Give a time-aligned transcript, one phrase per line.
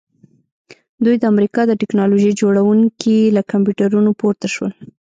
[1.03, 4.71] دوی د امریکا د ټیکنالوژۍ جوړونکي له کمپیوټرونو پورته شول